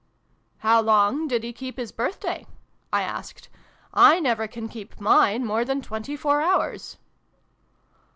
"How 0.65 0.81
long 0.81 1.27
did 1.27 1.43
he 1.43 1.53
keep 1.53 1.77
his 1.77 1.91
birthday?" 1.91 2.47
I 2.91 3.03
asked. 3.03 3.49
<: 3.77 3.91
I 3.93 4.19
never 4.19 4.47
can 4.47 4.67
keep 4.67 4.99
mine 4.99 5.45
more 5.45 5.63
than 5.63 5.79
twenty 5.83 6.15
four 6.15 6.41
hours." 6.41 6.97